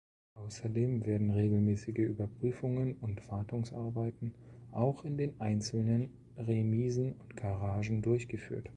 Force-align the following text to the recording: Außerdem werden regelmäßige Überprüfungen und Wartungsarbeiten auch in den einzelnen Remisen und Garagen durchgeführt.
Außerdem 0.33 1.05
werden 1.05 1.29
regelmäßige 1.29 1.93
Überprüfungen 1.99 2.97
und 3.01 3.29
Wartungsarbeiten 3.29 4.33
auch 4.71 5.05
in 5.05 5.15
den 5.15 5.39
einzelnen 5.39 6.09
Remisen 6.37 7.13
und 7.19 7.37
Garagen 7.37 8.01
durchgeführt. 8.01 8.67